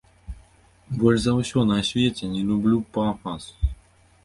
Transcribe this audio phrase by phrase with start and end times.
[1.03, 3.43] Больш за ўсё на свеце не люблю пафас.